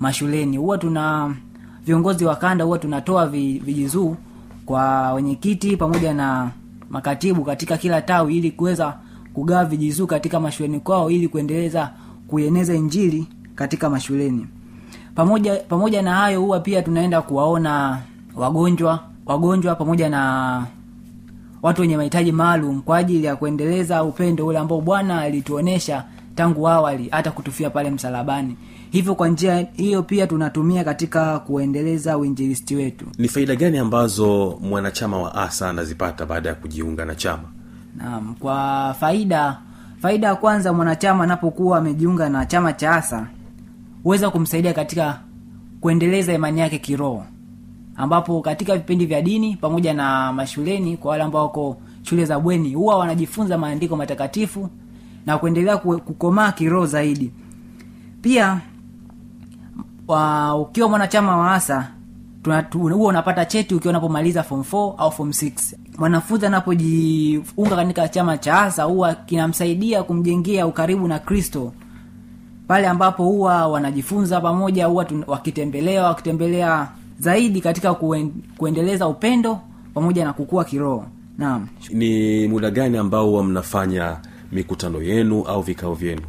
mashuleni. 0.00 0.56
Huwa 0.56 0.78
tuna 0.78 1.34
viongozi 1.86 2.24
wa 2.24 2.36
kanda 2.36 2.64
huwa 2.64 2.78
tunatoa 2.78 3.26
vijizuu 3.26 4.16
kwa 4.66 5.12
wenyekiti 5.12 5.76
pamoja 5.76 6.14
na 6.14 6.50
makatibu 6.90 7.44
katika 7.44 7.76
kila 7.76 8.02
tawi 8.02 8.36
ili 8.36 8.50
kuweza 8.50 8.94
kugawa 9.34 9.64
vijizuu 9.64 10.06
katika 10.06 10.40
mashuleni 10.40 10.80
kwao 10.80 11.10
ili 11.10 11.28
kuendeleza 11.28 11.90
kuieneza 12.28 12.74
injili 12.74 13.26
katika 13.54 13.90
mashuleni 13.90 14.46
pamoja 15.14 15.56
pamoja 15.56 16.02
na 16.02 16.14
hayo 16.14 16.40
huwa 16.40 16.60
pia 16.60 16.82
tunaenda 16.82 17.22
kuwaona 17.22 17.98
wagonjwa 18.36 19.00
wagonjwa 19.26 19.74
pamoja 19.74 20.08
na 20.08 20.62
watu 21.62 21.80
wenye 21.82 21.96
mahitaji 21.96 22.32
maalum 22.32 22.82
kwa 22.82 22.96
ajili 22.98 23.24
ya 23.26 23.36
kuendeleza 23.36 24.04
upendo 24.04 24.46
ule 24.46 24.58
ambao 24.58 24.80
bwana 24.80 25.20
alituonesha 25.20 26.04
tangu 26.34 26.68
awali 26.68 27.08
hata 27.10 27.30
kutufia 27.30 27.70
pale 27.70 27.90
msalabani. 27.90 28.56
Hivyo 28.90 29.14
kwa 29.14 29.28
njia 29.28 29.66
hiyo 29.72 30.02
pia 30.02 30.26
tunatumia 30.26 30.84
katika 30.84 31.38
kuendeleza 31.38 32.18
uinjilisti 32.18 32.76
wetu. 32.76 33.06
Ni 33.18 33.28
faida 33.28 33.56
gani 33.56 33.78
ambazo 33.78 34.58
mwanachama 34.62 35.18
wa 35.18 35.34
asa 35.34 35.70
anazipata 35.70 36.26
baada 36.26 36.48
ya 36.48 36.54
kujiunga 36.54 37.04
na 37.04 37.14
chama? 37.14 37.42
Naam, 37.96 38.34
kwa 38.34 38.94
faida 39.00 39.58
faida 40.02 40.26
ya 40.26 40.34
kwanza 40.34 40.72
mwanachama 40.72 41.24
anapokuwa 41.24 41.78
amejiunga 41.78 42.28
na 42.28 42.46
chama 42.46 42.72
cha 42.72 42.90
asa 42.94 43.26
huweza 44.04 44.30
kumsaidia 44.30 44.72
katika 44.74 45.20
kuendeleza 45.80 46.32
imani 46.32 46.60
yake 46.60 46.78
kiroho 46.78 47.24
ambapo 47.96 48.40
katika 48.40 48.76
vipindi 48.76 49.06
vya 49.06 49.22
dini 49.22 49.56
pamoja 49.56 49.94
na 49.94 50.32
mashuleni 50.32 50.96
kwa 50.96 51.10
wale 51.10 51.22
ambao 51.22 51.42
wako 51.42 51.76
shule 52.02 52.24
za 52.24 52.40
bweni 52.40 52.74
huwa 52.74 52.98
wanajifunza 52.98 53.58
maandiko 53.58 53.96
matakatifu 53.96 54.68
na 55.26 55.38
kuendelea 55.38 55.76
kukomaa 55.76 56.52
kiroho 56.52 56.86
zaidi. 56.86 57.30
Pia 58.22 58.60
wa, 60.08 60.54
ukiwa 60.56 60.88
mwanachama 60.88 61.36
wa 61.36 61.54
asa 61.54 61.90
huwa 62.72 63.08
unapata 63.08 63.44
cheti 63.44 63.74
ukiwa 63.74 63.90
unapomaliza 63.92 64.42
form 64.42 64.60
4 64.60 64.94
au 64.98 65.12
form 65.12 65.30
6 65.30 65.52
mwanafunzi 65.98 66.46
anapojiunga 66.46 67.76
katika 67.76 68.08
chama 68.08 68.38
cha 68.38 68.60
asa 68.62 68.82
huwa 68.82 69.14
kinamsaidia 69.14 70.02
kumjengea 70.02 70.66
ukaribu 70.66 71.08
na 71.08 71.18
kristo 71.18 71.72
pale 72.68 72.86
ambapo 72.88 73.24
huwa 73.24 73.68
wanajifunza 73.68 74.40
pamoja 74.40 74.86
huwa 74.86 75.04
tun- 75.04 75.24
wakitembelea 75.26 76.04
wakitembelea 76.04 76.88
zaidi 77.18 77.60
katika 77.60 77.94
kuen, 77.94 78.32
kuendeleza 78.58 79.08
upendo 79.08 79.58
pamoja 79.94 80.24
na 80.24 80.32
kukua 80.32 80.64
kiroho. 80.64 81.04
Naam. 81.38 81.68
Ni 81.90 82.48
muda 82.48 82.70
gani 82.70 82.96
ambao 82.98 83.26
huwa 83.26 83.44
mnafanya 83.44 84.16
mikutano 84.52 85.02
yenu 85.02 85.42
au 85.42 85.62
vikao 85.62 85.94
vyenu? 85.94 86.22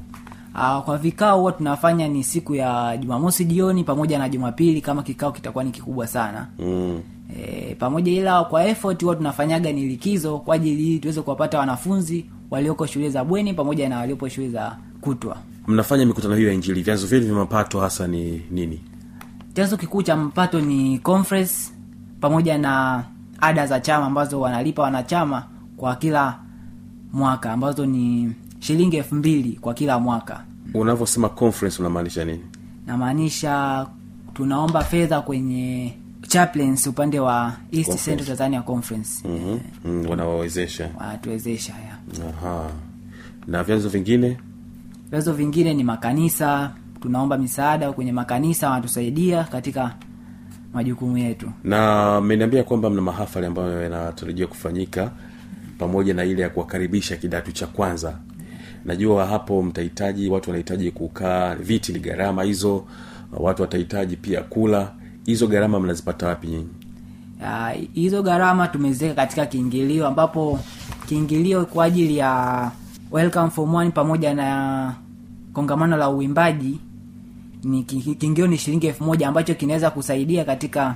Uh, 0.56 0.84
kwa 0.84 0.98
vikao 0.98 1.40
huwa 1.40 1.52
tunafanya 1.52 2.08
ni 2.08 2.24
siku 2.24 2.56
ya 2.56 2.98
jumamosi 2.98 3.46
jioni 3.46 3.84
pamoja 3.84 4.20
na 4.20 4.30
jumapili 4.30 4.82
kama 4.82 5.04
kikao 5.04 5.32
kitakuwa 5.32 5.64
ni 5.64 5.72
kikubwa 5.72 6.08
sana. 6.08 6.48
Mm. 6.60 7.00
e, 7.40 7.76
pamoja 7.80 8.12
ila 8.12 8.44
kwa 8.44 8.66
effort 8.68 9.04
huwa 9.04 9.16
tunafanyaga 9.16 9.72
ni 9.72 9.86
likizo 9.86 10.38
kwa 10.40 10.56
ajili 10.56 10.88
ili 10.90 11.00
tuweze 11.00 11.22
kuwapata 11.22 11.60
wanafunzi 11.60 12.26
walioko 12.52 12.86
shule 12.86 13.10
za 13.10 13.24
bweni 13.24 13.54
pamoja 13.54 13.90
na 13.90 13.98
waliopo 13.98 14.30
shule 14.30 14.50
za 14.50 14.78
kutwa 15.02 15.38
mnafanya 15.68 16.06
mikutano 16.06 16.36
hiyo 16.36 16.48
ya 16.50 16.54
injili? 16.54 16.82
Vyanzo 16.82 17.08
vyenu 17.08 17.26
vya 17.26 17.36
mapato 17.36 17.80
hasa 17.80 18.08
ni 18.08 18.42
nini? 18.52 18.82
Chanzo 19.54 19.78
kikuu 19.78 20.04
cha 20.04 20.16
mapato 20.16 20.62
ni 20.62 21.00
conference 21.00 21.72
pamoja 22.20 22.58
na 22.58 23.04
ada 23.42 23.68
za 23.68 23.80
chama 23.80 24.06
ambazo 24.06 24.42
wanalipa 24.42 24.82
wanachama 24.82 25.44
kwa 25.78 25.96
kila 25.96 26.40
mwaka 27.14 27.52
ambazo 27.54 27.86
ni 27.86 28.34
shilingi 28.60 28.98
elfu 28.98 29.16
mbili 29.16 29.52
kwa 29.62 29.74
kila 29.74 30.00
mwaka. 30.00 30.44
Unavyosema 30.74 31.30
conference 31.30 31.80
unamaanisha 31.82 32.26
nini? 32.26 32.44
Namaanisha 32.88 33.86
tunaomba 34.34 34.84
fedha 34.84 35.22
kwenye 35.22 35.94
chaplains 36.28 36.88
upande 36.88 37.20
wa 37.20 37.54
east 37.72 37.86
Conference. 37.90 38.04
central 38.06 38.28
tanzania 38.28 38.62
conference. 38.62 39.28
Mm-hmm. 39.28 39.60
mm, 39.94 40.10
wanawawezesha. 40.10 40.90
Wanatuwezesha 41.00 41.74
ya 41.74 41.98
Aha. 42.30 42.70
na 43.48 43.64
vyanzo 43.64 43.90
vingine 43.90 44.38
vyanzo 45.10 45.34
vingine 45.34 45.74
ni 45.74 45.84
makanisa. 45.84 46.72
Tunaomba 47.02 47.38
misaada 47.38 47.92
kwenye 47.94 48.12
makanisa 48.12 48.70
wanatusaidia 48.70 49.44
katika 49.44 49.96
majukumu 50.74 51.18
yetu. 51.18 51.52
Na 51.64 52.22
mmeniambia 52.22 52.64
kwamba 52.64 52.90
mna 52.90 53.02
mahafali 53.02 53.46
ambayo 53.46 53.82
yanatarajia 53.84 54.48
kufanyika 54.48 55.12
pamoja 55.78 56.14
na 56.14 56.24
ile 56.26 56.42
ya 56.42 56.50
kuwakaribisha 56.50 57.18
kidato 57.18 57.52
cha 57.52 57.68
kwanza. 57.68 58.18
Najua 58.86 59.26
hapo 59.26 59.64
mtahitaji 59.64 60.30
watu 60.30 60.50
wanahitaji 60.50 60.92
kukaa 60.92 61.56
viti 61.56 61.94
ni 61.94 62.00
gharama 62.00 62.44
hizo 62.44 62.86
watu 63.34 63.62
watahitaji 63.62 64.16
pia 64.16 64.42
kula. 64.42 64.92
Hizo 65.26 65.48
gharama 65.48 65.80
mnazipata 65.80 66.28
wapi 66.28 66.48
nyinyi? 66.48 66.70
Hizo 67.94 68.24
gharama 68.24 68.68
tumeziweka 68.68 69.16
katika 69.16 69.46
kiingilio 69.46 70.08
ambapo 70.08 70.60
kiingilio 71.08 71.66
kwa 71.66 71.86
ajili 71.86 72.18
ya 72.18 72.72
welcome 73.12 73.50
form 73.52 73.74
one 73.76 73.92
pamoja 73.92 74.34
na 74.34 74.94
kongamano 75.54 75.98
la 75.98 76.10
uimbaji. 76.10 76.80
Ni 77.64 77.84
ki- 77.84 78.02
ki- 78.16 78.30
ni 78.48 78.58
shilingi 78.58 78.88
elfu 78.88 79.04
moja 79.04 79.28
ambacho 79.28 79.56
kinaweza 79.56 79.92
kusaidia 79.92 80.46
katika 80.46 80.96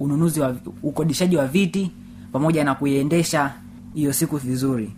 ununuzi 0.00 0.40
wa 0.40 0.56
ukodishaji 0.82 1.36
wa 1.36 1.46
viti 1.46 1.90
pamoja 2.32 2.64
na 2.64 2.74
kuiendesha 2.74 3.52
hiyo 3.94 4.12
siku 4.12 4.36
vizuri. 4.36 4.92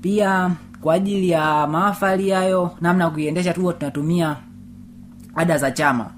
Pia 0.00 0.50
kwa 0.80 0.94
ajili 0.94 1.28
ya 1.30 1.66
maafali 1.66 2.30
hayo 2.30 2.70
namna 2.80 3.04
ya 3.04 3.10
kuiendesha 3.10 3.54
tu 3.54 3.72
tunatumia 3.72 4.36
ada 5.34 5.58
za 5.58 5.70
chama 5.70 6.10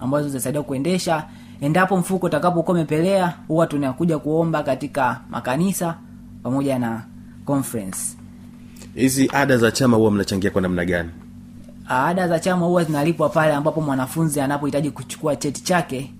ambazo 0.00 0.28
zitasaidia 0.28 0.62
kuendesha. 0.62 1.24
Endapo 1.60 1.96
mfuko 1.96 2.26
utakapokuwa 2.26 2.76
umepelea 2.76 3.34
huwa 3.48 3.66
tunakuja 3.66 4.18
kuomba 4.18 4.62
katika 4.62 5.20
makanisa 5.30 5.98
pamoja 6.42 6.78
na 6.78 7.02
conference 7.44 8.16
hizi 8.94 9.30
ada 9.32 9.56
za 9.58 9.70
chama 9.70 9.96
huwa 9.96 10.10
mnachangia 10.10 10.50
kwa 10.50 10.62
namna 10.62 10.84
gani? 10.84 11.10
Ada 11.88 12.28
za 12.28 12.38
chama 12.40 12.66
huwa 12.66 12.84
zinalipwa 12.84 13.28
pale 13.28 13.52
ambapo 13.54 13.80
mwanafunzi 13.80 14.40
anapohitaji 14.40 14.90
kuchukua 14.90 15.36
cheti 15.36 15.62
chake 15.64 16.12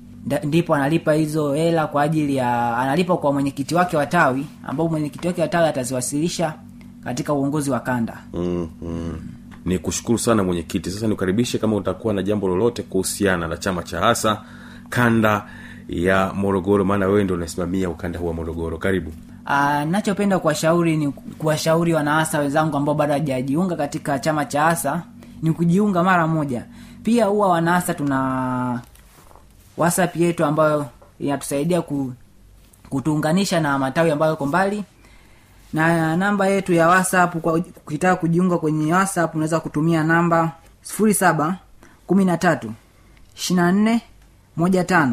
ndipo 0.44 0.74
analipa 0.74 1.12
hizo 1.12 1.52
hela 1.54 1.86
kwa 1.86 2.02
ajili 2.02 2.36
ya 2.36 2.76
analipa 2.78 3.16
kwa 3.16 3.32
mwenyekiti 3.32 3.74
wake 3.74 3.96
wa 3.96 4.06
tawi 4.06 4.46
ambapo 4.64 4.88
mwenyekiti 4.90 5.26
wake 5.26 5.40
wa 5.42 5.48
tawi 5.48 5.68
ataziwasilisha 5.68 6.54
katika 7.04 7.32
uongozi 7.32 7.70
wa 7.70 7.80
kanda. 7.80 8.18
Mm, 8.34 8.68
mm. 8.82 9.18
ni 9.64 9.78
kushukuru 9.78 10.18
sana 10.18 10.44
mwenyekiti. 10.44 10.90
Sasa 10.90 11.06
nikukaribishe 11.06 11.58
kama 11.58 11.76
utakuwa 11.76 12.14
na 12.14 12.22
jambo 12.22 12.48
lolote 12.48 12.82
kuhusiana 12.82 13.48
na 13.48 13.56
chama 13.56 13.82
cha 13.82 14.00
hasa 14.00 14.42
kanda 14.88 15.44
ya 15.88 16.32
morogoro 16.34 16.84
maana 16.84 17.06
wewe 17.06 17.24
ndo 17.24 17.34
unasimamia 17.34 17.90
ukanda 17.90 18.18
huu 18.18 18.26
wa 18.26 18.34
morogoro. 18.34 18.78
Karibu 18.78 19.12
Ah, 19.46 19.84
nachopenda 19.84 20.38
kuwashauri 20.38 20.96
ni 20.96 21.08
kuwashauri 21.12 21.94
wanaasa 21.94 22.38
wenzangu 22.38 22.76
ambao 22.76 22.94
bado 22.94 23.12
hajajiunga 23.12 23.76
katika 23.76 24.18
chama 24.18 24.44
cha 24.44 24.66
asa 24.66 25.02
ni 25.42 25.52
kujiunga 25.52 26.02
mara 26.02 26.26
moja. 26.26 26.64
Pia 27.02 27.24
huwa 27.26 27.48
wanaasa 27.48 27.94
tuna 27.94 28.80
whatsapp 29.76 30.16
yetu 30.16 30.44
ambayo 30.44 30.86
inatusaidia 31.20 31.82
ku, 31.82 32.12
kutuunganisha 32.88 33.60
na 33.60 33.78
matawi 33.78 34.10
ambayo 34.10 34.30
yako 34.32 34.46
mbali. 34.46 34.84
Na 35.72 36.16
namba 36.16 36.46
yetu 36.46 36.72
ya 36.72 36.88
whatsapp 36.88 37.36
kwa 37.36 37.52
ukitaka 37.54 38.16
kujiunga 38.16 38.58
kwenye 38.58 38.92
whatsapp 38.92 39.34
unaweza 39.34 39.60
kutumia 39.60 40.04
namba 40.04 40.52
07 40.98 41.54
13 42.08 42.70
24 43.36 44.00
15 44.58 45.12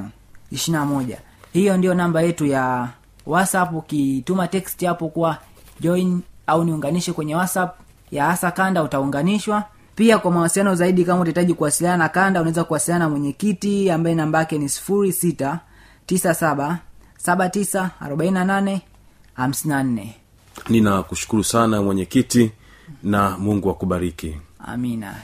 21 0.54 1.18
hiyo 1.54 1.78
ndio 1.78 1.94
namba 1.94 2.22
yetu 2.22 2.46
ya 2.46 2.88
whatsapp 3.30 3.74
ukituma 3.74 4.48
text 4.48 4.86
hapo 4.86 5.10
kuwa 5.10 5.38
join 5.80 6.22
au 6.48 6.64
niunganishe 6.64 7.14
kwenye 7.14 7.36
whatsapp 7.36 7.80
ya 8.12 8.26
hasa 8.26 8.52
kanda 8.52 8.84
utaunganishwa. 8.84 9.64
Pia 9.96 10.18
kwa 10.20 10.32
mawasiliano 10.32 10.76
zaidi 10.76 11.06
kama 11.06 11.22
utahitaji 11.22 11.54
kuwasiliana 11.54 11.98
na 11.98 12.10
kanda 12.10 12.42
unaweza 12.42 12.64
kuwasiliana 12.64 13.06
na 13.06 13.10
mwenyekiti 13.10 13.92
ambaye 13.92 14.16
namba 14.16 14.40
yake 14.40 14.58
ni 14.58 14.70
sifuri 14.70 15.12
sita 15.12 15.60
tisa 16.06 16.34
saba 16.34 16.80
saba 17.18 17.50
tisa 17.50 17.90
arobaini 18.00 18.34
na 18.34 18.46
nane 18.46 18.82
hamsini 19.34 19.74
na 19.74 19.84
nne. 19.84 20.16
Ninakushukuru 20.70 21.44
sana 21.44 21.82
mwenyekiti 21.82 22.52
na 23.04 23.38
mungu 23.38 23.70
akubariki. 23.70 24.38
Amina 24.66 25.16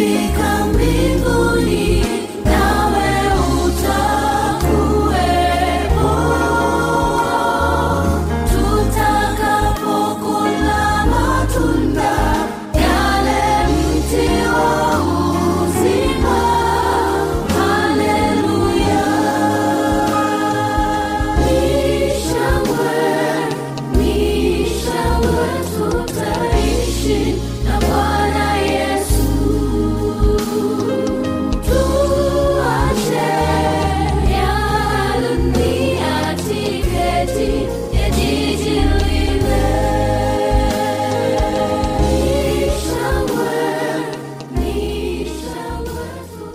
tutakapofika 0.00 0.66
mbinguni 0.66 1.89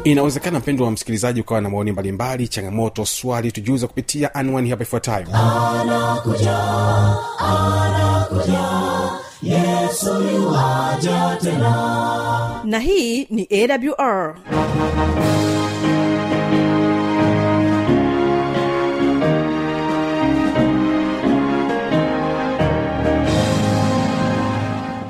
inawezekana 0.06 0.60
mpendo 0.60 0.86
wa 0.86 0.92
msikilizaji 0.92 1.42
ukawa 1.42 1.62
na 1.62 1.70
maoni 1.70 1.92
mbalimbali 1.92 2.48
changamoto 2.48 3.06
swali 3.06 3.52
tujuza 3.52 3.88
kupitia 3.88 4.36
anwani 4.36 4.70
hapa 4.70 4.84
ifuatayo. 4.84 5.28
Na 12.66 12.80
hii 12.80 13.28
ni 13.30 13.48
awr 13.52 14.36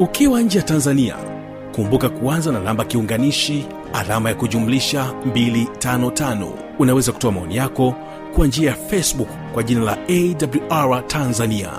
ukiwa 0.00 0.40
nje 0.42 0.58
ya 0.58 0.64
tanzania 0.64 1.16
kumbuka 1.74 2.08
kuanza 2.08 2.52
na 2.52 2.60
namba 2.60 2.84
kiunganishi 2.84 3.66
alama 3.92 4.28
ya 4.28 4.34
kujumlisha 4.34 5.12
255 5.28 6.48
unaweza 6.78 7.12
kutoa 7.12 7.32
maoni 7.32 7.56
yako 7.56 7.94
kwa 8.34 8.46
njia 8.46 8.70
ya 8.70 8.76
facebook 8.76 9.28
kwa 9.54 9.62
jina 9.62 9.80
la 9.80 9.98
awr 10.08 11.06
tanzania. 11.06 11.70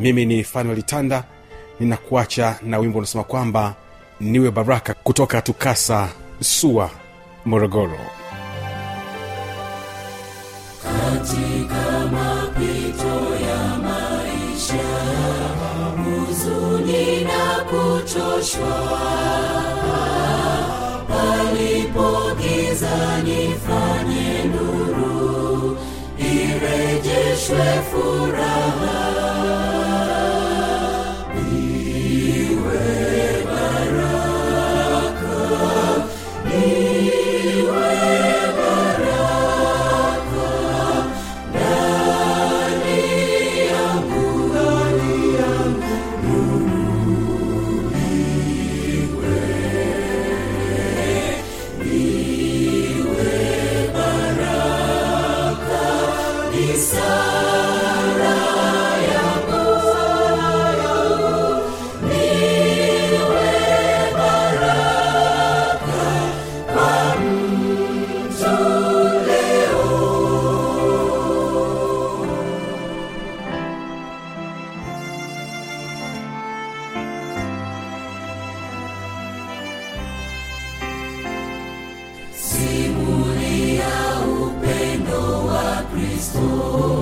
Mimi 0.00 0.26
ni 0.26 0.44
fanuel 0.44 0.82
tanda 0.82 1.24
ninakuacha 1.80 2.58
na 2.62 2.78
wimbo 2.78 2.98
unasema 2.98 3.24
kwamba 3.24 3.74
niwe 4.20 4.50
baraka 4.50 4.94
kutoka 4.94 5.42
tukasa 5.42 6.08
sua 6.40 6.90
morogoro. 7.46 7.98
Katika 10.82 12.08
mapito 12.12 13.16
ya 13.46 13.78
maisha 13.78 14.88
huzuni 16.04 17.24
na 17.24 17.64
kuchoshwa. 17.64 18.76
Palipo 21.08 22.34
giza 22.40 23.22
nifanye 23.24 24.44
nuru 24.44 25.78
irejeshwe 26.18 27.66
furaha 27.90 28.55
soul. 86.36 86.95